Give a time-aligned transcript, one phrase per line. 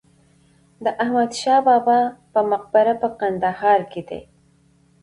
[0.83, 1.99] د احمدشاه بابا
[2.33, 4.19] په مقبره په کندهار کې ده.